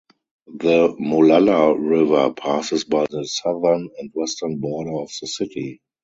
The 0.47 0.95
Molalla 0.99 1.75
River 1.77 2.33
passes 2.33 2.85
by 2.85 3.05
the 3.07 3.23
southern 3.23 3.87
and 3.99 4.09
western 4.15 4.59
border 4.59 4.95
of 4.99 5.11
the 5.21 5.27
city. 5.27 5.79